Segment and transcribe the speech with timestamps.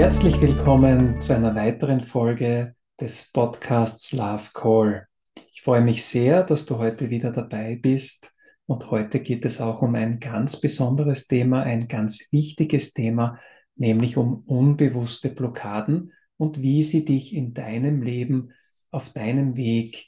[0.00, 5.06] Herzlich willkommen zu einer weiteren Folge des Podcasts Love Call.
[5.52, 8.32] Ich freue mich sehr, dass du heute wieder dabei bist
[8.64, 13.38] und heute geht es auch um ein ganz besonderes Thema, ein ganz wichtiges Thema,
[13.76, 18.52] nämlich um unbewusste Blockaden und wie sie dich in deinem Leben
[18.90, 20.06] auf deinem Weg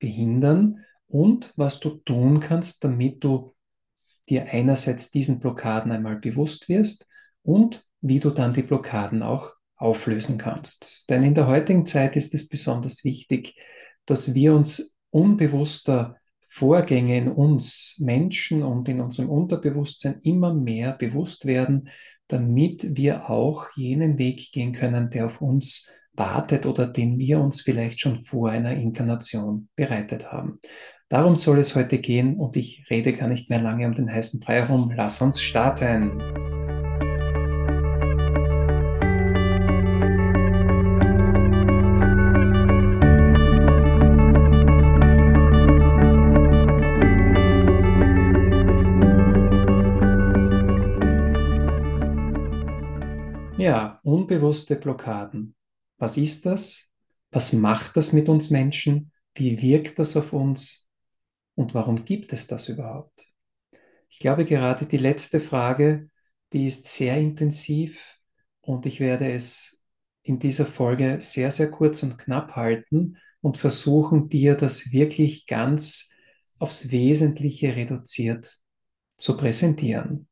[0.00, 3.54] behindern und was du tun kannst, damit du
[4.28, 7.08] dir einerseits diesen Blockaden einmal bewusst wirst
[7.44, 11.08] und wie du dann die Blockaden auch auflösen kannst.
[11.08, 13.56] Denn in der heutigen Zeit ist es besonders wichtig,
[14.06, 16.16] dass wir uns unbewusster
[16.48, 21.88] Vorgänge in uns Menschen und in unserem Unterbewusstsein immer mehr bewusst werden,
[22.26, 27.60] damit wir auch jenen Weg gehen können, der auf uns wartet oder den wir uns
[27.60, 30.60] vielleicht schon vor einer Inkarnation bereitet haben.
[31.08, 34.40] Darum soll es heute gehen und ich rede gar nicht mehr lange um den heißen
[34.40, 34.92] Brei herum.
[34.94, 36.59] Lass uns starten.
[54.50, 55.54] Unbewusste Blockaden.
[55.98, 56.90] Was ist das?
[57.30, 59.12] Was macht das mit uns Menschen?
[59.32, 60.88] Wie wirkt das auf uns?
[61.54, 63.28] Und warum gibt es das überhaupt?
[64.08, 66.10] Ich glaube, gerade die letzte Frage,
[66.52, 68.18] die ist sehr intensiv
[68.60, 69.84] und ich werde es
[70.24, 76.10] in dieser Folge sehr, sehr kurz und knapp halten und versuchen, dir das wirklich ganz
[76.58, 78.58] aufs Wesentliche reduziert
[79.16, 80.26] zu präsentieren.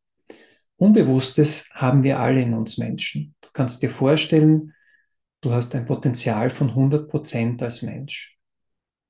[0.76, 3.36] Unbewusstes haben wir alle in uns Menschen.
[3.58, 4.72] Du kannst dir vorstellen,
[5.40, 8.38] du hast ein Potenzial von 100 Prozent als Mensch.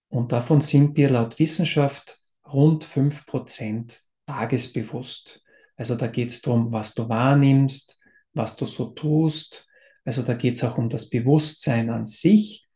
[0.08, 5.42] Und davon sind dir laut Wissenschaft rund 5 Prozent tagesbewusst.
[5.76, 8.00] Also da geht es darum, was du wahrnimmst,
[8.32, 9.66] was du so tust.
[10.06, 12.66] Also da geht es auch um das Bewusstsein an sich.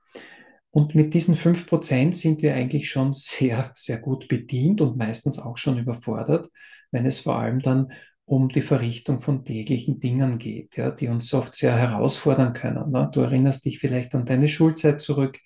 [0.72, 5.38] Und mit diesen 5 Prozent sind wir eigentlich schon sehr, sehr gut bedient und meistens
[5.38, 6.50] auch schon überfordert,
[6.90, 7.90] wenn es vor allem dann
[8.32, 12.90] um die Verrichtung von täglichen Dingen geht, ja, die uns oft sehr herausfordern können.
[12.90, 13.10] Ne?
[13.12, 15.38] Du erinnerst dich vielleicht an deine Schulzeit zurück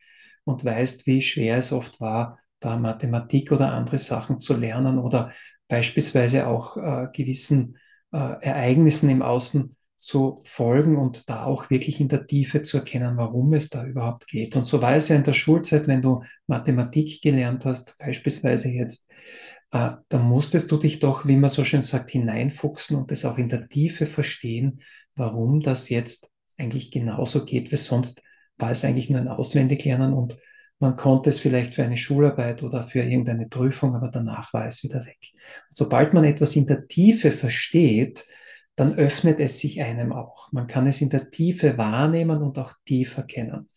[0.45, 5.33] und weißt, wie schwer es oft war, da Mathematik oder andere Sachen zu lernen oder
[5.67, 7.77] beispielsweise auch äh, gewissen
[8.13, 13.17] äh, Ereignissen im Außen zu folgen und da auch wirklich in der Tiefe zu erkennen,
[13.17, 14.55] warum es da überhaupt geht.
[14.55, 19.09] Und so war es ja in der Schulzeit, wenn du Mathematik gelernt hast, beispielsweise jetzt,
[19.71, 23.39] äh, da musstest du dich doch, wie man so schön sagt, hineinfuchsen und das auch
[23.39, 24.81] in der Tiefe verstehen,
[25.15, 28.23] warum das jetzt eigentlich genauso geht, weil sonst
[28.59, 30.39] war es eigentlich nur ein Auswendiglernen und
[30.79, 34.83] man konnte es vielleicht für eine Schularbeit oder für irgendeine Prüfung, aber danach war es
[34.83, 35.19] wieder weg.
[35.33, 38.27] Und sobald man etwas in der Tiefe versteht,
[38.75, 40.53] dann öffnet es sich einem auch.
[40.53, 43.71] Man kann es in der Tiefe wahrnehmen und auch tiefer kennen.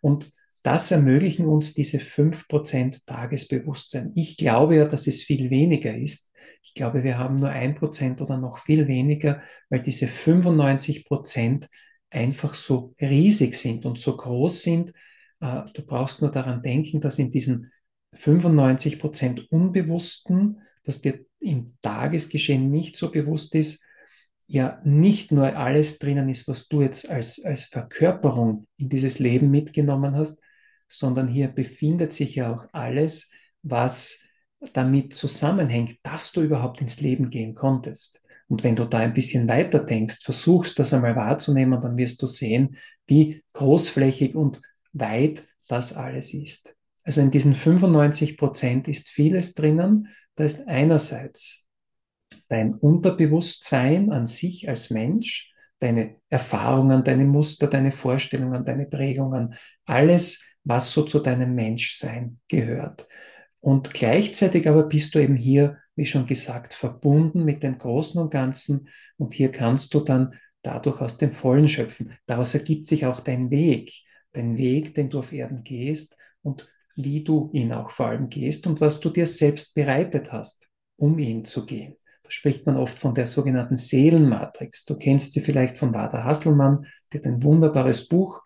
[0.00, 0.32] Und
[0.64, 4.12] das ermöglichen uns diese 5% Tagesbewusstsein.
[4.14, 6.32] Ich glaube ja, dass es viel weniger ist.
[6.62, 11.68] Ich glaube, wir haben nur 1% oder noch viel weniger, weil diese 95%
[12.08, 14.92] einfach so riesig sind und so groß sind.
[15.40, 17.70] Äh, du brauchst nur daran denken, dass in diesen
[18.16, 23.84] 95% Unbewussten, dass dir im Tagesgeschehen nicht so bewusst ist,
[24.46, 29.50] ja nicht nur alles drinnen ist, was du jetzt als, als Verkörperung in dieses Leben
[29.50, 30.40] mitgenommen hast,
[30.88, 33.30] sondern hier befindet sich ja auch alles,
[33.62, 34.20] was
[34.72, 38.22] damit zusammenhängt, dass du überhaupt ins Leben gehen konntest.
[38.48, 42.26] Und wenn du da ein bisschen weiter denkst, versuchst das einmal wahrzunehmen, dann wirst du
[42.26, 44.60] sehen, wie großflächig und
[44.92, 46.76] weit das alles ist.
[47.02, 50.08] Also in diesen 95 Prozent ist vieles drinnen.
[50.36, 51.66] Da ist einerseits
[52.48, 60.44] dein Unterbewusstsein an sich als Mensch, deine Erfahrungen, deine Muster, deine Vorstellungen, deine Prägungen, alles,
[60.64, 63.06] was so zu deinem Menschsein gehört.
[63.60, 68.30] Und gleichzeitig aber bist du eben hier, wie schon gesagt, verbunden mit dem Großen und
[68.30, 72.14] Ganzen und hier kannst du dann dadurch aus dem Vollen schöpfen.
[72.26, 73.92] Daraus ergibt sich auch dein Weg,
[74.32, 78.66] dein Weg, den du auf Erden gehst und wie du ihn auch vor allem gehst
[78.66, 81.96] und was du dir selbst bereitet hast, um ihn zu gehen.
[82.22, 84.84] Da spricht man oft von der sogenannten Seelenmatrix.
[84.84, 88.42] Du kennst sie vielleicht von Wada Hasselmann, die hat ein wunderbares Buch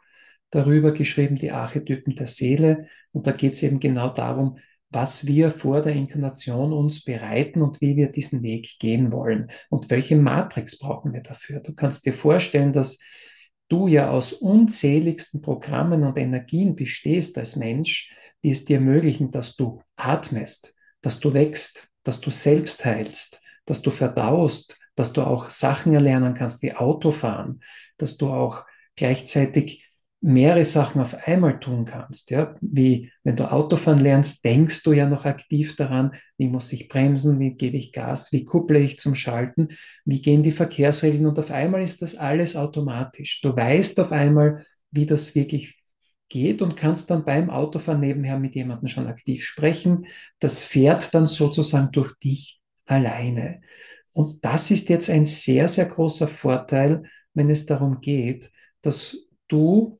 [0.50, 2.88] darüber geschrieben, die Archetypen der Seele.
[3.12, 4.58] Und da geht es eben genau darum,
[4.90, 9.90] was wir vor der Inkarnation uns bereiten und wie wir diesen Weg gehen wollen und
[9.90, 11.60] welche Matrix brauchen wir dafür.
[11.60, 12.98] Du kannst dir vorstellen, dass
[13.68, 19.56] du ja aus unzähligsten Programmen und Energien bestehst als Mensch, die es dir ermöglichen, dass
[19.56, 25.50] du atmest, dass du wächst, dass du selbst heilst, dass du verdaust, dass du auch
[25.50, 27.60] Sachen erlernen kannst wie Autofahren,
[27.98, 28.64] dass du auch
[28.96, 29.87] gleichzeitig
[30.20, 32.30] mehrere Sachen auf einmal tun kannst.
[32.30, 32.56] Ja?
[32.60, 37.38] Wie wenn du Autofahren lernst, denkst du ja noch aktiv daran, wie muss ich bremsen,
[37.38, 39.68] wie gebe ich Gas, wie kupple ich zum Schalten,
[40.04, 43.40] wie gehen die Verkehrsregeln und auf einmal ist das alles automatisch.
[43.42, 45.78] Du weißt auf einmal, wie das wirklich
[46.28, 50.06] geht und kannst dann beim Autofahren nebenher mit jemandem schon aktiv sprechen.
[50.40, 53.60] Das fährt dann sozusagen durch dich alleine.
[54.12, 57.04] Und das ist jetzt ein sehr, sehr großer Vorteil,
[57.34, 58.50] wenn es darum geht,
[58.82, 59.16] dass
[59.46, 59.98] du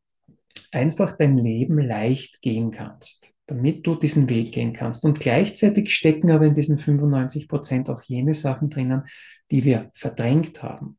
[0.73, 5.05] einfach dein Leben leicht gehen kannst, damit du diesen Weg gehen kannst.
[5.05, 9.05] Und gleichzeitig stecken aber in diesen 95 Prozent auch jene Sachen drinnen,
[9.51, 10.99] die wir verdrängt haben,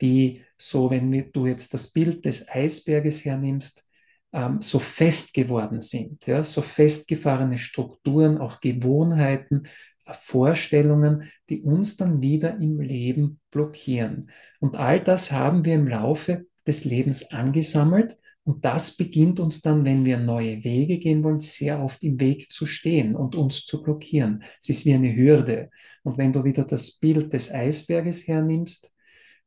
[0.00, 3.84] die so, wenn du jetzt das Bild des Eisberges hernimmst,
[4.32, 9.68] ähm, so fest geworden sind, ja, so festgefahrene Strukturen, auch Gewohnheiten,
[10.12, 14.30] Vorstellungen, die uns dann wieder im Leben blockieren.
[14.60, 19.86] Und all das haben wir im Laufe des Lebens angesammelt und das beginnt uns dann,
[19.86, 23.82] wenn wir neue Wege gehen wollen, sehr oft im Weg zu stehen und uns zu
[23.82, 24.42] blockieren.
[24.60, 25.70] Es ist wie eine Hürde.
[26.02, 28.92] Und wenn du wieder das Bild des Eisberges hernimmst,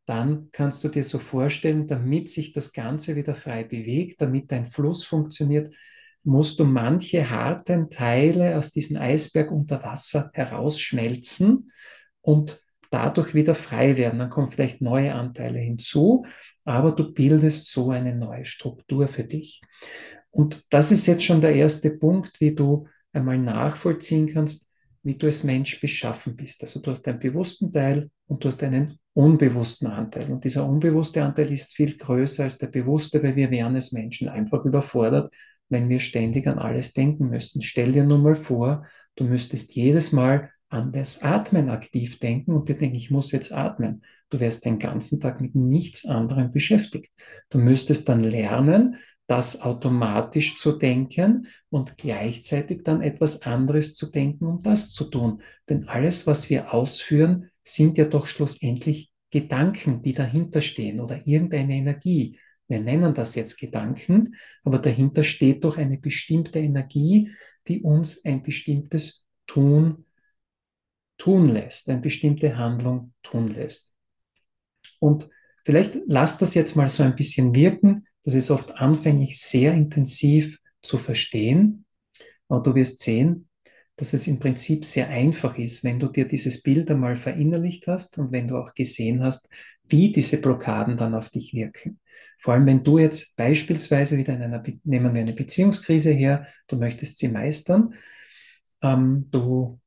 [0.08, 4.66] dann kannst du dir so vorstellen, damit sich das Ganze wieder frei bewegt, damit dein
[4.66, 5.72] Fluss funktioniert,
[6.24, 11.72] musst du manche harten Teile aus diesem Eisberg unter Wasser herausschmelzen
[12.22, 12.60] und
[12.92, 14.20] dadurch wieder frei werden.
[14.20, 16.26] Dann kommen vielleicht neue Anteile hinzu,
[16.66, 19.62] aber du bildest so eine neue Struktur für dich.
[20.30, 24.68] Und das ist jetzt schon der erste Punkt, wie du einmal nachvollziehen kannst,
[25.04, 26.62] wie du als Mensch beschaffen bist.
[26.62, 30.32] Also du hast einen bewussten Teil und du hast einen unbewussten Anteil.
[30.32, 34.30] Und dieser unbewusste Anteil ist viel größer als der bewusste, weil wir wären als Menschen
[34.30, 35.34] einfach überfordert,
[35.70, 37.62] wenn wir ständig an alles denken müssten.
[37.62, 38.86] Stell dir nur mal vor,
[39.16, 43.52] du müsstest jedes Mal an das Atmen aktiv denken und dir denken, ich muss jetzt
[43.52, 44.04] atmen.
[44.30, 47.12] Du wärst den ganzen Tag mit nichts anderem beschäftigt.
[47.50, 48.98] Du müsstest dann lernen,
[49.28, 55.42] das automatisch zu denken und gleichzeitig dann etwas anderes zu denken, um das zu tun.
[55.70, 61.74] Denn alles, was wir ausführen, sind ja doch schlussendlich Gedanken, die dahinter stehen oder irgendeine
[61.74, 62.40] Energie.
[62.70, 67.32] Wir nennen das jetzt Gedanken, aber dahinter steht doch eine bestimmte Energie,
[67.68, 70.06] die uns ein bestimmtes Tun
[71.18, 73.94] tun lässt, eine bestimmte Handlung tun lässt.
[75.00, 75.30] Und
[75.66, 78.08] vielleicht lasst das jetzt mal so ein bisschen wirken.
[78.24, 81.86] Das ist oft anfänglich sehr intensiv zu verstehen.
[82.48, 83.48] Aber du wirst sehen,
[83.98, 88.18] dass es im Prinzip sehr einfach ist, wenn du dir dieses Bild einmal verinnerlicht hast
[88.20, 89.50] und wenn du auch gesehen hast,
[89.90, 92.00] wie diese Blockaden dann auf dich wirken.
[92.40, 96.76] Vor allem, wenn du jetzt beispielsweise wieder in einer, nehmen wir eine Beziehungskrise her, du
[96.76, 97.96] möchtest sie meistern,
[98.84, 99.80] ähm, du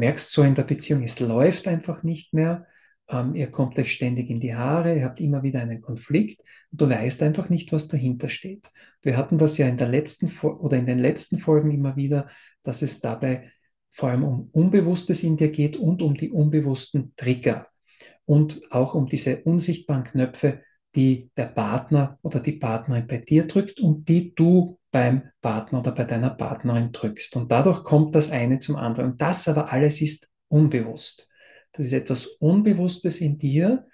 [0.00, 2.66] merkst so in der Beziehung, es läuft einfach nicht mehr,
[3.08, 6.40] ähm, ihr kommt euch ständig in die Haare, ihr habt immer wieder einen Konflikt.
[6.70, 8.70] Und du weißt einfach nicht, was dahinter steht.
[9.02, 12.28] Wir hatten das ja in der letzten oder in den letzten Folgen immer wieder,
[12.62, 13.50] dass es dabei
[13.90, 17.66] vor allem um Unbewusstes in dir geht und um die unbewussten Trigger.
[18.24, 20.62] Und auch um diese unsichtbaren Knöpfe,
[20.94, 25.92] die der Partner oder die Partnerin bei dir drückt und die du beim Partner oder
[25.92, 27.36] bei deiner Partnerin drückst.
[27.36, 29.12] Und dadurch kommt das eine zum anderen.
[29.12, 31.28] Und das aber alles ist unbewusst.
[31.72, 33.86] Das ist etwas Unbewusstes in dir,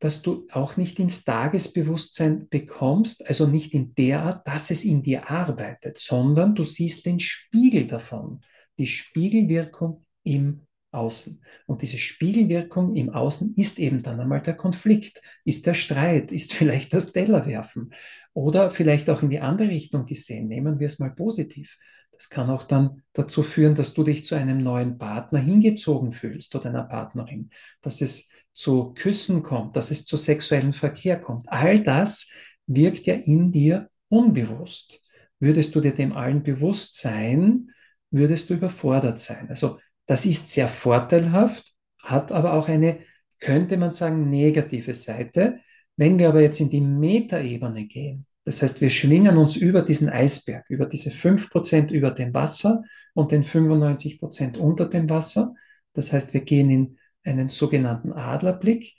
[0.00, 5.02] das du auch nicht ins Tagesbewusstsein bekommst, also nicht in der Art, dass es in
[5.02, 8.40] dir arbeitet, sondern du siehst den Spiegel davon,
[8.78, 11.42] die Spiegelwirkung im Außen.
[11.66, 16.52] Und diese Spiegelwirkung im Außen ist eben dann einmal der Konflikt, ist der Streit, ist
[16.54, 17.92] vielleicht das Tellerwerfen
[18.32, 20.48] oder vielleicht auch in die andere Richtung gesehen.
[20.48, 21.78] Nehmen wir es mal positiv.
[22.12, 26.54] Das kann auch dann dazu führen, dass du dich zu einem neuen Partner hingezogen fühlst
[26.54, 31.46] oder einer Partnerin, dass es zu Küssen kommt, dass es zu sexuellem Verkehr kommt.
[31.48, 32.30] All das
[32.66, 35.00] wirkt ja in dir unbewusst.
[35.40, 37.72] Würdest du dir dem allen bewusst sein,
[38.10, 39.48] würdest du überfordert sein.
[39.48, 39.78] Also
[40.12, 42.98] das ist sehr vorteilhaft, hat aber auch eine,
[43.40, 45.60] könnte man sagen, negative Seite.
[45.96, 50.10] Wenn wir aber jetzt in die Metaebene gehen, das heißt, wir schwingen uns über diesen
[50.10, 52.82] Eisberg, über diese 5% über dem Wasser
[53.14, 55.54] und den 95% unter dem Wasser.
[55.94, 58.94] Das heißt, wir gehen in einen sogenannten Adlerblick.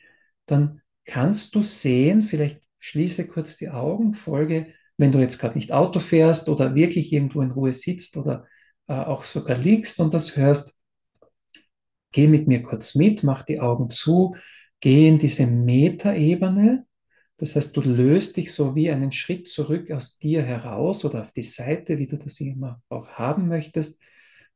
[0.47, 4.65] Dann kannst du sehen, vielleicht schließe kurz die Augen, folge,
[4.97, 8.47] wenn du jetzt gerade nicht Auto fährst oder wirklich irgendwo in Ruhe sitzt oder
[8.87, 10.75] äh, auch sogar liegst und das hörst,
[12.13, 14.35] geh mit mir kurz mit, mach die Augen zu,
[14.79, 16.85] geh in diese Metaebene.
[17.37, 21.33] Das heißt, du löst dich so wie einen Schritt zurück aus dir heraus oder auf
[21.33, 24.01] die Seite, wie du das immer auch haben möchtest,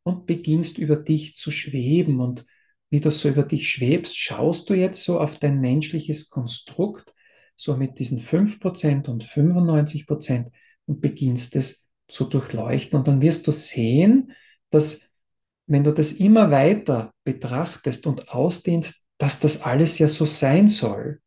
[0.04, 2.22] und beginnst über dich zu schweben.
[2.22, 2.46] Und
[2.90, 7.14] wie du so über dich schwebst, schaust du jetzt so auf dein menschliches Konstrukt,
[7.58, 10.52] so mit diesen 5% und 95%
[10.86, 12.98] und beginnst es zu durchleuchten.
[12.98, 14.32] Und dann wirst du sehen,
[14.70, 15.07] dass
[15.68, 21.22] wenn du das immer weiter betrachtest und ausdehnst, dass das alles ja so sein soll.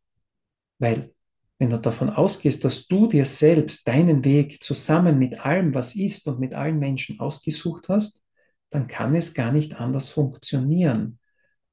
[0.78, 1.12] Weil
[1.58, 6.26] wenn du davon ausgehst, dass du dir selbst deinen Weg zusammen mit allem, was ist
[6.26, 8.22] und mit allen Menschen ausgesucht hast,
[8.70, 11.18] dann kann es gar nicht anders funktionieren,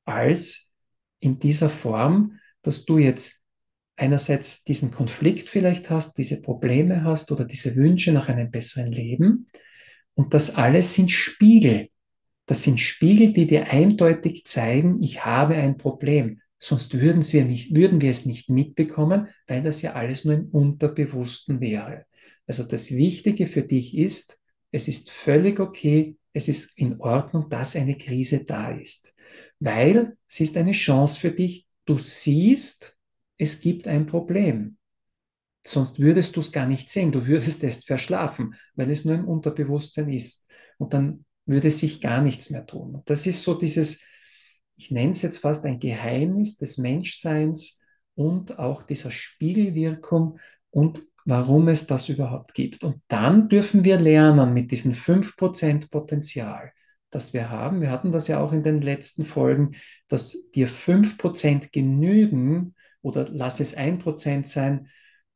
[0.04, 0.74] als
[1.20, 3.42] in dieser Form, dass du jetzt
[3.96, 9.48] einerseits diesen Konflikt vielleicht hast, diese Probleme hast oder diese Wünsche nach einem besseren Leben.
[10.16, 11.88] Und das alles sind Spiegel.
[12.48, 16.42] Das sind Spiegel, die dir eindeutig zeigen, ich habe ein Problem.
[16.58, 20.48] Sonst würden wir, nicht, würden wir es nicht mitbekommen, weil das ja alles nur im
[20.48, 22.06] Unterbewussten wäre.
[22.48, 24.40] Also das Wichtige für dich ist,
[24.72, 29.14] es ist völlig okay, es ist in Ordnung, dass eine Krise da ist,
[29.60, 31.68] weil es ist eine Chance für dich.
[31.86, 32.98] Du siehst,
[33.38, 34.78] es gibt ein Problem.
[35.66, 39.28] Sonst würdest du es gar nicht sehen, du würdest es verschlafen, weil es nur im
[39.28, 40.48] Unterbewusstsein ist.
[40.78, 43.02] Und dann würde sich gar nichts mehr tun.
[43.06, 44.02] Das ist so dieses,
[44.76, 47.80] ich nenne es jetzt fast ein Geheimnis des Menschseins
[48.16, 50.40] und auch dieser Spiegelwirkung
[50.70, 52.84] und warum es das überhaupt gibt.
[52.84, 56.72] Und dann dürfen wir lernen mit diesem 5% Potenzial,
[57.10, 57.82] das wir haben.
[57.82, 59.76] Wir hatten das ja auch in den letzten Folgen,
[60.08, 64.90] dass dir 5% genügen oder lass es 1% sein,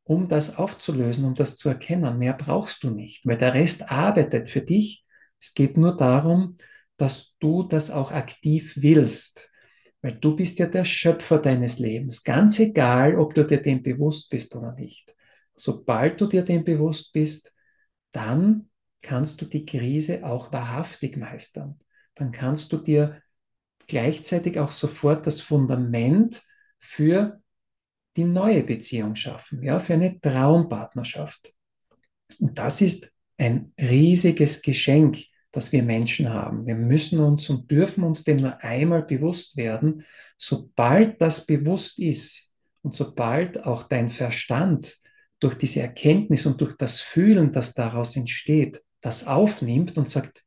[0.03, 2.18] um das aufzulösen, um das zu erkennen.
[2.18, 5.06] Mehr brauchst du nicht, weil der Rest arbeitet für dich.
[5.42, 6.56] Es geht nur darum,
[6.98, 9.52] dass du das auch aktiv willst.
[10.02, 12.24] Weil du bist ja der Schöpfer deines Lebens.
[12.24, 15.16] Ganz egal, ob du dir dem bewusst bist oder nicht.
[15.56, 17.54] Sobald du dir dem bewusst bist,
[18.12, 18.70] dann
[19.02, 21.80] kannst du die Krise auch wahrhaftig meistern.
[22.16, 23.22] Dann kannst du dir
[23.88, 26.44] gleichzeitig auch sofort das Fundament
[26.80, 27.42] für
[28.16, 31.54] die neue Beziehung schaffen, ja, für eine Traumpartnerschaft.
[32.40, 35.18] Und das ist ein riesiges Geschenk,
[35.51, 36.65] das wir Menschen haben.
[36.65, 40.05] Wir müssen uns und dürfen uns dem nur einmal bewusst werden.
[40.38, 44.98] Sobald das bewusst ist und sobald auch dein Verstand
[45.39, 50.43] durch diese Erkenntnis und durch das Fühlen, das daraus entsteht, das aufnimmt und sagt,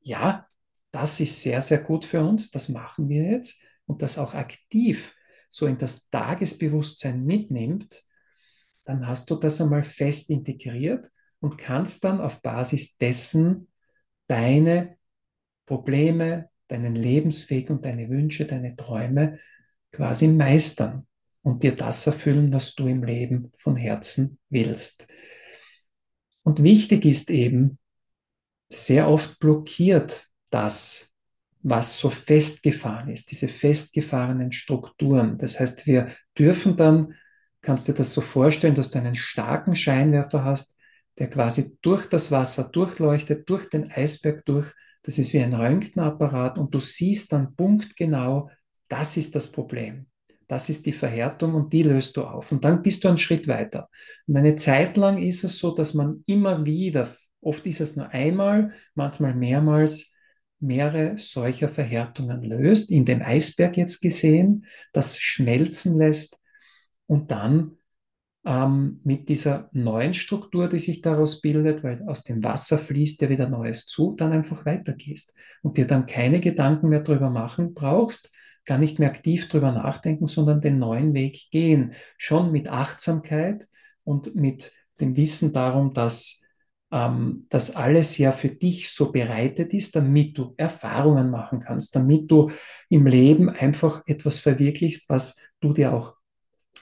[0.00, 0.46] ja,
[0.92, 5.14] das ist sehr, sehr gut für uns, das machen wir jetzt und das auch aktiv
[5.50, 8.04] so in das Tagesbewusstsein mitnimmt,
[8.84, 11.10] dann hast du das einmal fest integriert
[11.40, 13.68] und kannst dann auf Basis dessen
[14.26, 14.96] deine
[15.66, 19.38] Probleme, deinen Lebensweg und deine Wünsche, deine Träume
[19.90, 21.06] quasi meistern
[21.42, 25.06] und dir das erfüllen, was du im Leben von Herzen willst.
[26.42, 27.78] Und wichtig ist eben,
[28.70, 31.12] sehr oft blockiert das,
[31.60, 35.38] was so festgefahren ist, diese festgefahrenen Strukturen.
[35.38, 37.14] Das heißt, wir dürfen dann,
[37.60, 40.76] kannst du dir das so vorstellen, dass du einen starken Scheinwerfer hast,
[41.18, 44.72] der quasi durch das Wasser durchleuchtet, durch den Eisberg durch.
[45.02, 48.50] Das ist wie ein Röntgenapparat und du siehst dann punktgenau,
[48.88, 50.06] das ist das Problem.
[50.46, 52.52] Das ist die Verhärtung und die löst du auf.
[52.52, 53.88] Und dann bist du einen Schritt weiter.
[54.26, 58.08] Und eine Zeit lang ist es so, dass man immer wieder, oft ist es nur
[58.10, 60.12] einmal, manchmal mehrmals,
[60.60, 66.38] mehrere solcher Verhärtungen löst, in dem Eisberg jetzt gesehen, das schmelzen lässt
[67.06, 67.78] und dann
[68.44, 73.28] ähm, mit dieser neuen Struktur, die sich daraus bildet, weil aus dem Wasser fließt ja
[73.28, 78.30] wieder Neues zu, dann einfach weitergehst und dir dann keine Gedanken mehr darüber machen brauchst,
[78.64, 81.94] gar nicht mehr aktiv darüber nachdenken, sondern den neuen Weg gehen.
[82.18, 83.68] Schon mit Achtsamkeit
[84.04, 86.42] und mit dem Wissen darum, dass
[86.90, 92.30] ähm, das alles ja für dich so bereitet ist, damit du Erfahrungen machen kannst, damit
[92.30, 92.50] du
[92.88, 96.16] im Leben einfach etwas verwirklichst, was du dir auch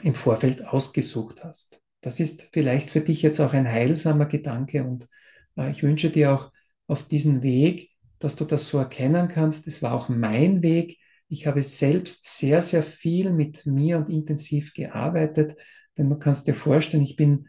[0.02, 1.80] im Vorfeld ausgesucht hast.
[2.00, 5.08] Das ist vielleicht für dich jetzt auch ein heilsamer Gedanke und
[5.56, 6.52] äh, ich wünsche dir auch
[6.86, 9.66] auf diesen Weg, dass du das so erkennen kannst.
[9.66, 10.98] Es war auch mein Weg.
[11.28, 15.56] Ich habe selbst sehr, sehr viel mit mir und intensiv gearbeitet,
[15.96, 17.48] denn du kannst dir vorstellen, ich bin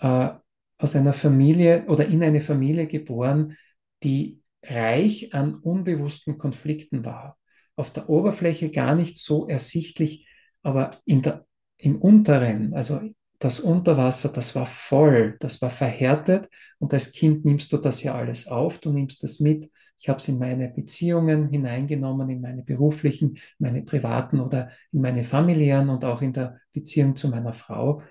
[0.00, 0.30] äh,
[0.78, 3.56] aus einer Familie oder in eine Familie geboren,
[4.02, 7.38] die reich an unbewussten Konflikten war.
[7.76, 10.26] Auf der Oberfläche gar nicht so ersichtlich,
[10.62, 11.46] aber in der
[11.82, 13.00] im unteren, also
[13.38, 16.48] das Unterwasser, das war voll, das war verhärtet
[16.78, 19.68] und als Kind nimmst du das ja alles auf, du nimmst das mit.
[19.98, 25.24] Ich habe es in meine Beziehungen hineingenommen, in meine beruflichen, meine privaten oder in meine
[25.24, 28.02] familiären und auch in der Beziehung zu meiner Frau.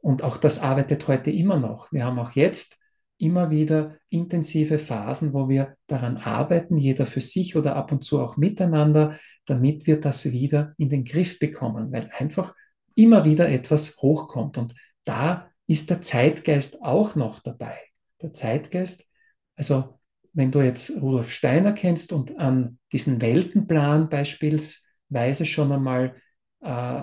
[0.00, 1.92] Und auch das arbeitet heute immer noch.
[1.92, 2.78] Wir haben auch jetzt
[3.18, 8.20] immer wieder intensive Phasen, wo wir daran arbeiten, jeder für sich oder ab und zu
[8.20, 12.54] auch miteinander, damit wir das wieder in den Griff bekommen, weil einfach
[12.94, 14.58] immer wieder etwas hochkommt.
[14.58, 14.74] Und
[15.04, 17.78] da ist der Zeitgeist auch noch dabei.
[18.22, 19.08] Der Zeitgeist,
[19.56, 19.98] also
[20.32, 26.16] wenn du jetzt Rudolf Steiner kennst und an diesen Weltenplan beispielsweise schon einmal
[26.60, 27.02] äh,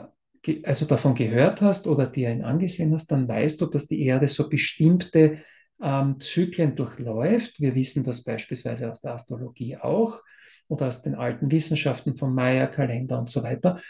[0.63, 4.27] also davon gehört hast oder dir ihn angesehen hast, dann weißt du, dass die Erde
[4.27, 5.38] so bestimmte
[5.81, 7.60] ähm, Zyklen durchläuft.
[7.60, 10.21] Wir wissen das beispielsweise aus der Astrologie auch
[10.67, 13.81] oder aus den alten Wissenschaften vom Maya-Kalender und so weiter.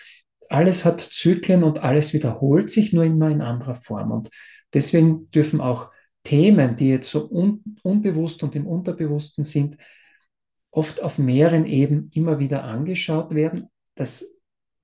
[0.52, 4.12] Alles hat Zyklen und alles wiederholt sich nur immer in anderer Form.
[4.12, 4.30] Und
[4.74, 5.92] deswegen dürfen auch
[6.24, 9.78] Themen, die jetzt so un unbewusst und im Unterbewussten sind,
[10.70, 13.68] oft auf mehreren Ebenen immer wieder angeschaut werden.
[13.96, 14.26] Das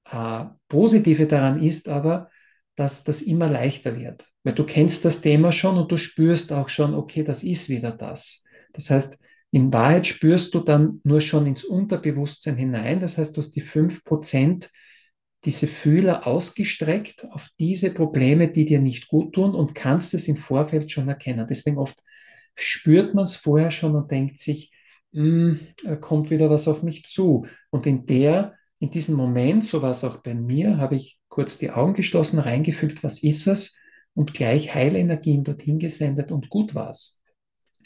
[0.10, 2.30] äh, Positive daran ist aber,
[2.76, 6.70] dass das immer leichter wird, weil du kennst das Thema schon und du spürst auch
[6.70, 8.44] schon, okay, das ist wieder das.
[8.74, 9.18] Das heißt,
[9.52, 13.00] in Wahrheit spürst du dann nur schon ins Unterbewusstsein hinein.
[13.00, 14.70] Das heißt, du hast die 5%,
[15.48, 20.36] diese Fühler ausgestreckt auf diese Probleme, die dir nicht gut tun und kannst es im
[20.36, 21.48] Vorfeld schon erkennen.
[21.50, 22.04] Deswegen oft
[22.54, 24.74] spürt man es vorher schon und denkt sich,
[25.14, 25.58] hm,
[26.02, 27.48] kommt wieder was auf mich zu.
[27.70, 31.58] Und in der in diesem Moment, so war es auch bei mir, habe ich kurz
[31.58, 33.78] die Augen geschlossen, reingefühlt, was ist es,
[34.14, 37.22] und gleich Heilenergien dorthin gesendet und gut war es.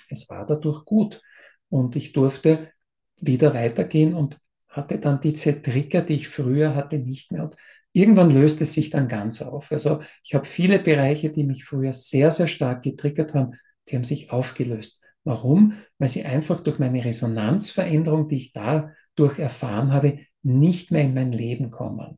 [0.09, 1.21] Es war dadurch gut.
[1.69, 2.71] Und ich durfte
[3.17, 4.39] wieder weitergehen und
[4.71, 7.43] hatte dann diese Trigger, die ich früher hatte, nicht mehr.
[7.43, 7.55] Und
[7.91, 9.71] irgendwann löst es sich dann ganz auf.
[9.71, 13.51] Also ich habe viele Bereiche, die mich früher sehr, sehr stark getriggert haben,
[13.87, 15.01] die haben sich aufgelöst.
[15.23, 15.73] Warum?
[15.99, 21.31] Weil sie einfach durch meine Resonanzveränderung, die ich dadurch erfahren habe, nicht mehr in mein
[21.31, 22.17] Leben kommen.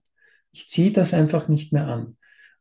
[0.51, 2.17] Ich ziehe das einfach nicht mehr an.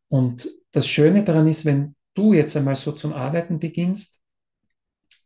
[0.09, 4.23] Und das Schöne daran ist, wenn du jetzt einmal so zum Arbeiten beginnst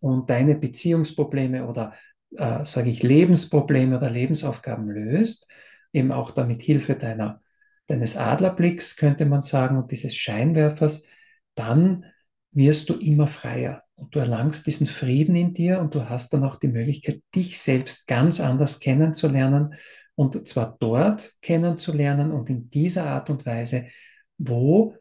[0.00, 1.94] und deine Beziehungsprobleme oder,
[2.32, 5.48] äh, sage ich, Lebensprobleme oder Lebensaufgaben löst,
[5.92, 7.42] eben auch damit Hilfe deiner,
[7.86, 11.04] deines Adlerblicks, könnte man sagen, und dieses Scheinwerfers,
[11.54, 12.04] dann
[12.52, 16.44] wirst du immer freier und du erlangst diesen Frieden in dir und du hast dann
[16.44, 19.74] auch die Möglichkeit, dich selbst ganz anders kennenzulernen
[20.14, 23.86] und zwar dort kennenzulernen und in dieser Art und Weise,
[24.38, 24.96] wo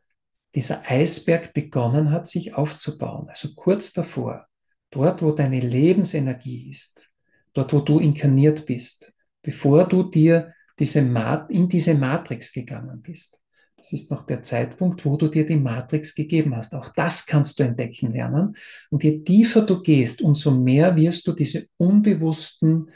[0.53, 3.27] dieser Eisberg begonnen hat, sich aufzubauen.
[3.29, 4.47] Also kurz davor,
[4.91, 7.09] dort, wo deine Lebensenergie ist,
[7.55, 13.39] dort, wo du inkarniert bist, bevor du dir diese in diese Matrix gegangen bist.
[13.77, 16.73] Das ist noch der Zeitpunkt, wo du dir die Matrix gegeben hast.
[16.73, 18.55] Auch das kannst du entdecken lernen.
[18.89, 22.89] Und je tiefer du gehst, umso mehr wirst du diese unbewussten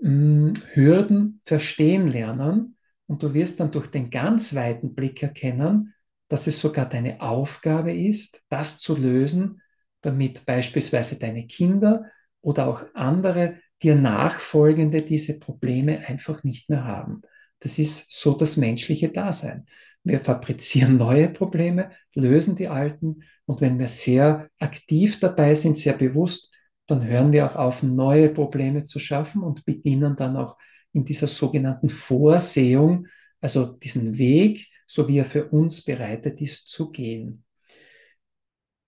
[0.00, 5.94] Hürden verstehen lernen und du wirst dann durch den ganz weiten Blick erkennen,
[6.28, 9.62] dass es sogar deine Aufgabe ist, das zu lösen,
[10.00, 12.04] damit beispielsweise deine Kinder
[12.40, 17.22] oder auch andere dir nachfolgende diese Probleme einfach nicht mehr haben.
[17.60, 19.66] Das ist so das menschliche Dasein.
[20.02, 25.94] Wir fabrizieren neue Probleme, lösen die alten und wenn wir sehr aktiv dabei sind, sehr
[25.94, 26.52] bewusst,
[26.86, 30.58] dann hören wir auch auf, neue Probleme zu schaffen und beginnen dann auch
[30.92, 33.06] in dieser sogenannten Vorsehung,
[33.40, 37.44] also diesen Weg, so wie er für uns bereitet ist, zu gehen.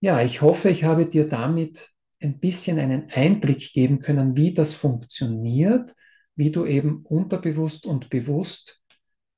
[0.00, 4.74] Ja, ich hoffe, ich habe dir damit ein bisschen einen Einblick geben können, wie das
[4.74, 5.94] funktioniert,
[6.34, 8.80] wie du eben unterbewusst und bewusst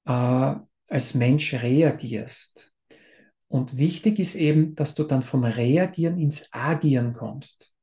[0.07, 0.55] äh,
[0.89, 2.73] als Mensch reagierst.
[3.49, 7.75] Und wichtig ist eben, dass du dann vom Reagieren ins Agieren kommst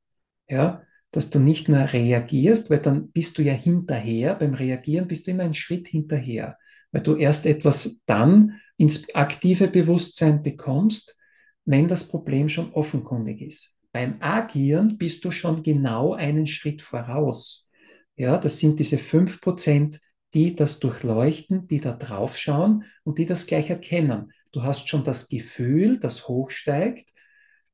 [0.48, 4.34] ja, dass du nicht nur reagierst, weil dann bist du ja hinterher.
[4.34, 6.58] Beim Reagieren bist du immer einen Schritt hinterher,
[6.92, 11.16] weil du erst etwas dann ins aktive Bewusstsein bekommst,
[11.64, 13.75] wenn das Problem schon offenkundig ist.
[13.96, 17.70] Beim Agieren bist du schon genau einen Schritt voraus.
[18.14, 20.00] Ja, das sind diese fünf Prozent,
[20.34, 24.32] die das durchleuchten, die da drauf schauen und die das gleich erkennen.
[24.52, 27.08] Du hast schon das Gefühl, das hochsteigt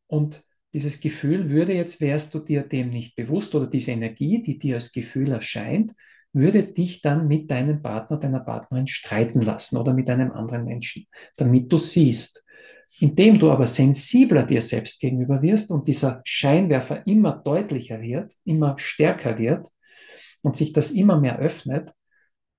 [0.07, 4.61] und dieses Gefühl würde jetzt, wärst du dir dem nicht bewusst oder diese Energie, die
[4.61, 5.93] dir als Gefühl erscheint,
[6.33, 11.09] würde dich dann mit deinem Partner, deiner Partnerin streiten lassen oder mit einem anderen Menschen,
[11.37, 12.45] damit du siehst.
[13.01, 18.77] Indem du aber sensibler dir selbst gegenüber wirst und dieser Scheinwerfer immer deutlicher wird, immer
[18.79, 19.69] stärker wird
[20.43, 21.93] und sich das immer mehr öffnet,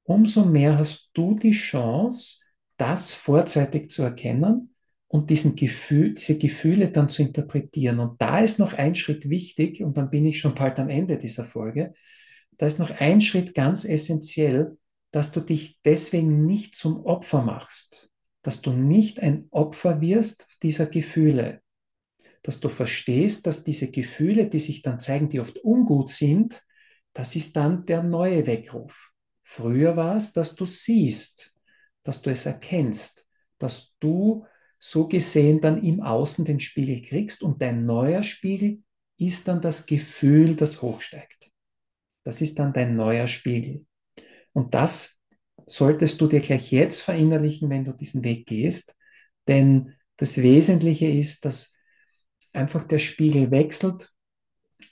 [0.04, 2.42] umso mehr hast du die Chance,
[2.78, 4.74] das vorzeitig zu erkennen
[5.08, 8.00] und diesen Gefühl, diese Gefühle dann zu interpretieren.
[8.00, 11.18] Und da ist noch ein Schritt wichtig, und dann bin ich schon bald am Ende
[11.18, 11.94] dieser Folge.
[12.58, 14.78] Da ist noch ein Schritt ganz essentiell,
[15.12, 18.10] dass du dich deswegen nicht zum Opfer machst,
[18.44, 21.62] dass du nicht ein Opfer wirst dieser Gefühle,
[22.44, 26.62] dass du verstehst, dass diese Gefühle, die sich dann zeigen, die oft ungut sind,
[27.14, 29.12] das ist dann der neue Weckruf.
[29.44, 31.54] Früher war es, dass du siehst,
[32.04, 33.28] dass du es erkennst,
[33.58, 34.46] dass du
[34.78, 38.84] so gesehen dann im Außen den Spiegel kriegst und dein neuer Spiegel
[39.18, 41.52] ist dann das Gefühl, das hochsteigt.
[42.24, 43.86] Das ist dann dein neuer Spiegel.
[44.52, 45.20] Und das
[45.68, 48.96] solltest du dir gleich jetzt verinnerlichen, wenn du diesen Weg gehst,
[49.48, 51.76] denn das Wesentliche ist, dass
[52.54, 54.12] einfach der Spiegel wechselt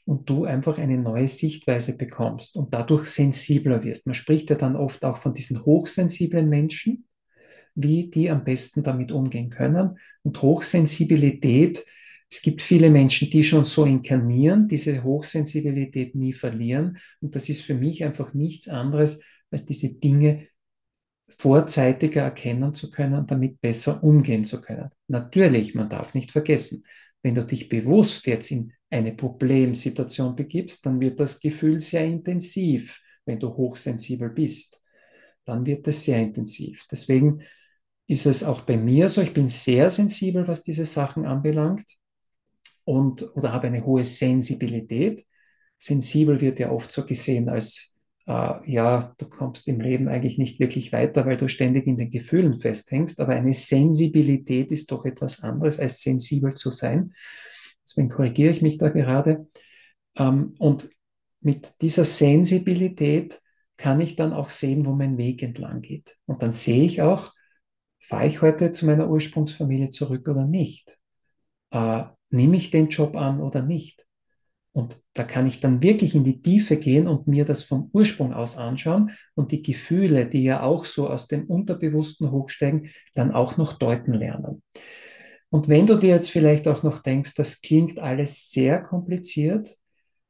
[0.05, 4.07] und du einfach eine neue Sichtweise bekommst und dadurch sensibler wirst.
[4.07, 7.07] Man spricht ja dann oft auch von diesen hochsensiblen Menschen,
[7.75, 9.97] wie die am besten damit umgehen können.
[10.23, 11.85] Und Hochsensibilität,
[12.29, 16.97] es gibt viele Menschen, die schon so inkarnieren, diese Hochsensibilität nie verlieren.
[17.21, 20.47] Und das ist für mich einfach nichts anderes, als diese Dinge
[21.41, 24.91] vorzeitiger erkennen zu können und damit besser umgehen zu können.
[25.07, 26.83] Natürlich, man darf nicht vergessen,
[27.23, 33.01] wenn du dich bewusst jetzt in eine Problemsituation begibst, dann wird das Gefühl sehr intensiv,
[33.25, 34.83] wenn du hochsensibel bist.
[35.43, 36.85] Dann wird es sehr intensiv.
[36.91, 37.41] Deswegen
[38.05, 41.97] ist es auch bei mir so, ich bin sehr sensibel, was diese Sachen anbelangt
[42.83, 45.25] und oder habe eine hohe Sensibilität.
[45.79, 47.90] Sensibel wird ja oft so gesehen als
[48.27, 52.09] äh, ja, du kommst im Leben eigentlich nicht wirklich weiter, weil du ständig in den
[52.09, 57.13] Gefühlen festhängst, aber eine Sensibilität ist doch etwas anderes, als sensibel zu sein.
[57.83, 59.47] Deswegen korrigiere ich mich da gerade.
[60.17, 60.89] Ähm, und
[61.41, 63.41] mit dieser Sensibilität
[63.77, 66.17] kann ich dann auch sehen, wo mein Weg entlang geht.
[66.25, 67.33] Und dann sehe ich auch,
[67.99, 70.99] fahre ich heute zu meiner Ursprungsfamilie zurück oder nicht?
[71.71, 74.05] Äh, nehme ich den Job an oder nicht?
[74.73, 78.33] Und da kann ich dann wirklich in die Tiefe gehen und mir das vom Ursprung
[78.33, 83.57] aus anschauen und die Gefühle, die ja auch so aus dem Unterbewussten hochsteigen, dann auch
[83.57, 84.63] noch deuten lernen.
[85.49, 89.75] Und wenn du dir jetzt vielleicht auch noch denkst, das klingt alles sehr kompliziert,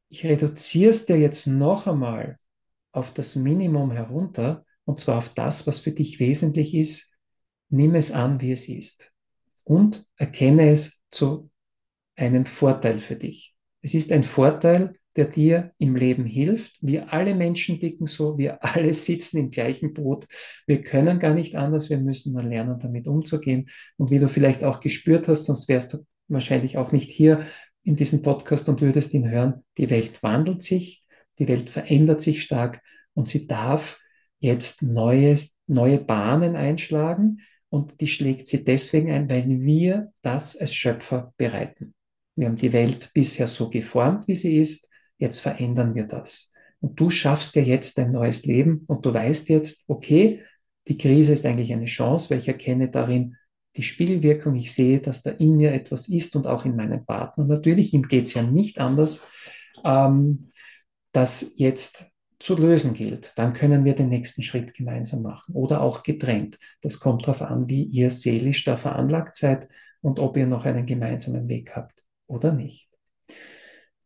[0.10, 2.38] ich reduziere es dir jetzt noch einmal
[2.92, 7.14] auf das Minimum herunter, und zwar auf das, was für dich wesentlich ist,
[7.70, 9.14] nimm es an, wie es ist
[9.64, 11.50] und erkenne es zu
[12.16, 13.56] einem Vorteil für dich.
[13.82, 16.78] Es ist ein Vorteil, der dir im Leben hilft.
[16.82, 20.26] Wir alle Menschen dicken so, wir alle sitzen im gleichen Boot.
[20.68, 23.70] Wir können gar nicht anders, wir müssen nur lernen, damit umzugehen.
[23.98, 27.46] Und wie du vielleicht auch gespürt hast, sonst wärst du wahrscheinlich auch nicht hier
[27.84, 31.04] in diesem Podcast und würdest ihn hören, die Welt wandelt sich,
[31.40, 32.82] die Welt verändert sich stark
[33.14, 34.00] und sie darf
[34.40, 35.36] jetzt neue,
[35.68, 37.42] neue Bahnen einschlagen.
[37.70, 41.94] Und die schlägt sie deswegen ein, weil wir das als Schöpfer bereiten.
[42.42, 44.90] Wir haben die Welt bisher so geformt, wie sie ist.
[45.20, 46.52] Jetzt verändern wir das.
[46.80, 50.42] Und du schaffst dir jetzt ein neues Leben und du weißt jetzt, okay,
[50.88, 53.36] die Krise ist eigentlich eine Chance, weil ich erkenne darin
[53.78, 54.56] die Spiegelwirkung.
[54.56, 57.46] Ich sehe, dass da in mir etwas ist und auch in meinem Partner.
[57.46, 59.22] Natürlich, ihm geht es ja nicht anders,
[59.86, 60.50] ähm,
[61.12, 62.08] das jetzt
[62.40, 66.58] zu lösen gilt, dann können wir den nächsten Schritt gemeinsam machen oder auch getrennt.
[66.82, 69.70] Das kommt darauf an, wie ihr seelisch da veranlagt seid
[70.02, 72.90] und ob ihr noch einen gemeinsamen Weg habt oder nicht.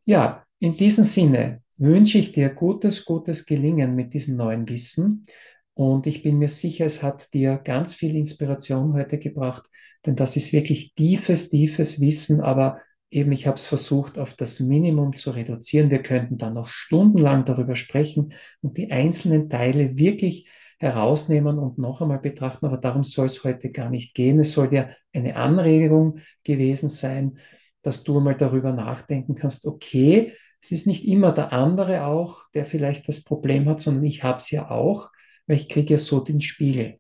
[0.04, 5.26] Ja, in diesem Sinne wünsche ich dir gutes, gutes Gelingen mit diesem neuen Wissen
[5.74, 9.64] und ich bin mir sicher, es hat dir ganz viel Inspiration heute gebracht,
[10.06, 14.60] denn das ist wirklich tiefes, tiefes Wissen, aber eben, ich habe es versucht, auf das
[14.60, 15.90] Minimum zu reduzieren.
[15.90, 22.02] Wir könnten dann noch stundenlang darüber sprechen und die einzelnen Teile wirklich herausnehmen und noch
[22.02, 24.40] einmal betrachten, aber darum soll es heute gar nicht gehen.
[24.40, 27.40] Es soll ja eine Anregung gewesen sein,
[27.86, 32.66] dass du mal darüber nachdenken kannst, okay, es ist nicht immer der andere auch, der
[32.66, 35.12] vielleicht das Problem hat, sondern ich habe es ja auch,
[35.46, 37.00] weil ich kriege ja so den Spiegel.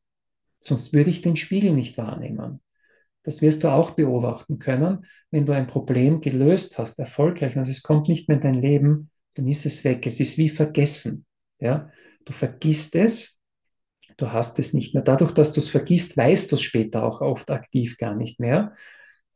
[0.59, 2.61] Sonst würde ich den Spiegel nicht wahrnehmen.
[3.23, 5.05] Das wirst du auch beobachten können.
[5.31, 9.09] Wenn du ein Problem gelöst hast, erfolgreich, und es kommt nicht mehr in dein Leben,
[9.33, 10.05] dann ist es weg.
[10.05, 11.25] Es ist wie vergessen.
[11.59, 11.89] Ja?
[12.25, 13.39] Du vergisst es,
[14.17, 15.03] du hast es nicht mehr.
[15.03, 18.75] Dadurch, dass du es vergisst, weißt du es später auch oft aktiv gar nicht mehr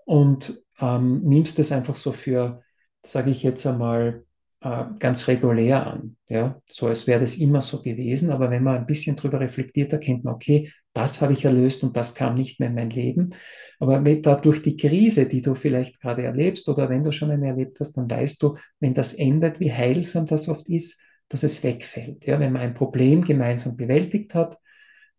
[0.05, 2.61] und ähm, nimmst es einfach so für,
[3.03, 4.25] sage ich jetzt einmal,
[4.61, 6.17] äh, ganz regulär an.
[6.27, 6.61] Ja?
[6.65, 8.31] So als wäre das immer so gewesen.
[8.31, 11.95] Aber wenn man ein bisschen drüber reflektiert, erkennt man, okay, das habe ich erlöst und
[11.95, 13.33] das kam nicht mehr in mein Leben.
[13.79, 17.31] Aber wenn da durch die Krise, die du vielleicht gerade erlebst oder wenn du schon
[17.31, 21.43] eine erlebt hast, dann weißt du, wenn das endet, wie heilsam das oft ist, dass
[21.43, 22.25] es wegfällt.
[22.25, 24.57] Ja, wenn man ein Problem gemeinsam bewältigt hat,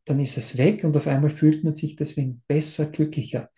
[0.05, 3.51] dann ist es weg und auf einmal fühlt man sich deswegen besser, glücklicher.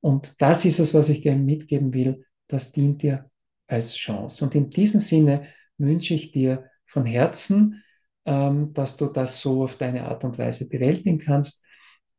[0.00, 2.24] Und das ist es, was ich dir mitgeben will.
[2.46, 3.30] Das dient dir
[3.66, 4.44] als Chance.
[4.44, 7.82] Und in diesem Sinne wünsche ich dir von Herzen,
[8.24, 11.64] ähm, dass du das so auf deine Art und Weise bewältigen kannst.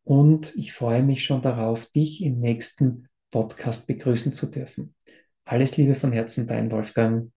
[0.04, 4.96] Und ich freue mich schon darauf, dich im nächsten Podcast begrüßen zu dürfen.
[5.46, 7.32] Alles Liebe von Herzen, dein Wolfgang.